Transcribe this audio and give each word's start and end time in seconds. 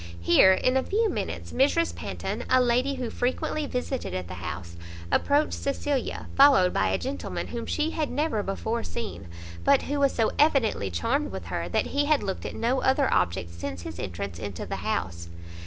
Here, 0.19 0.51
in 0.53 0.77
a 0.77 0.81
few 0.83 1.11
minutes, 1.11 1.51
Mrs 1.51 1.95
Panton, 1.95 2.43
a 2.49 2.59
lady 2.59 2.95
who 2.95 3.11
frequently 3.11 3.67
visited 3.67 4.15
at 4.15 4.27
the 4.27 4.33
house, 4.41 4.75
approached 5.11 5.53
Cecilia, 5.53 6.27
followed 6.35 6.73
by 6.73 6.87
a 6.87 6.97
gentleman, 6.97 7.49
whom 7.49 7.67
she 7.67 7.91
had 7.91 8.09
never 8.09 8.41
before 8.41 8.81
seen, 8.81 9.27
but 9.63 9.83
who 9.83 9.99
was 9.99 10.11
so 10.15 10.31
evidently 10.39 10.89
charmed 10.89 11.31
with 11.31 11.45
her, 11.53 11.69
that 11.69 11.85
he 11.93 12.05
had 12.05 12.23
looked 12.23 12.47
at 12.47 12.55
no 12.55 12.81
other 12.81 13.13
object 13.13 13.51
since 13.51 13.83
his 13.83 13.99
entrance 13.99 14.39
into 14.39 14.65
the 14.65 14.77
house. 14.77 15.29